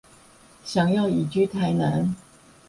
[0.65, 2.15] 想要移居台南